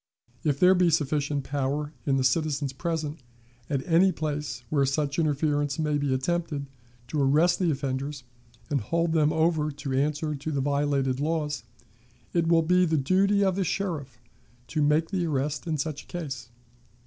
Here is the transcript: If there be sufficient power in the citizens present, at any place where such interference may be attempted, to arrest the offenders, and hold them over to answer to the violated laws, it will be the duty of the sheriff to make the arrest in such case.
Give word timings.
If 0.43 0.59
there 0.59 0.73
be 0.73 0.89
sufficient 0.89 1.43
power 1.43 1.93
in 2.07 2.17
the 2.17 2.23
citizens 2.23 2.73
present, 2.73 3.21
at 3.69 3.85
any 3.85 4.11
place 4.11 4.63
where 4.71 4.83
such 4.83 5.19
interference 5.19 5.77
may 5.77 5.99
be 5.99 6.11
attempted, 6.11 6.65
to 7.09 7.21
arrest 7.21 7.59
the 7.59 7.69
offenders, 7.69 8.23
and 8.71 8.81
hold 8.81 9.11
them 9.11 9.31
over 9.31 9.69
to 9.69 9.93
answer 9.93 10.33
to 10.33 10.51
the 10.51 10.59
violated 10.59 11.19
laws, 11.19 11.61
it 12.33 12.47
will 12.47 12.63
be 12.63 12.83
the 12.87 12.97
duty 12.97 13.43
of 13.43 13.55
the 13.55 13.63
sheriff 13.63 14.17
to 14.69 14.81
make 14.81 15.11
the 15.11 15.27
arrest 15.27 15.67
in 15.67 15.77
such 15.77 16.07
case. 16.07 16.49